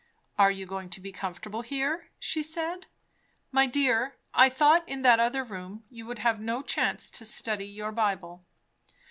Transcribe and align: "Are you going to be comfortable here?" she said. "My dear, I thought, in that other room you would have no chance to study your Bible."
"Are 0.39 0.49
you 0.49 0.65
going 0.65 0.89
to 0.97 0.99
be 0.99 1.11
comfortable 1.11 1.61
here?" 1.61 2.09
she 2.17 2.41
said. 2.41 2.87
"My 3.51 3.67
dear, 3.67 4.15
I 4.33 4.49
thought, 4.49 4.83
in 4.89 5.03
that 5.03 5.19
other 5.19 5.43
room 5.43 5.83
you 5.91 6.07
would 6.07 6.17
have 6.17 6.39
no 6.39 6.63
chance 6.63 7.11
to 7.11 7.23
study 7.23 7.67
your 7.67 7.91
Bible." 7.91 8.43